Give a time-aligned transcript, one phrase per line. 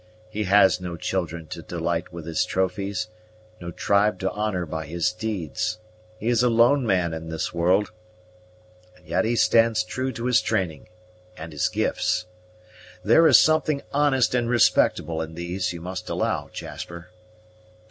[0.31, 3.09] He has no children to delight with his trophies;
[3.59, 5.77] no tribe to honor by his deeds;
[6.17, 7.91] he is a lone man in this world,
[8.95, 10.89] and yet he stands true to his training
[11.37, 12.25] and his gifts!
[13.03, 17.09] There is something honest and respectable in these, you must allow, Jasper."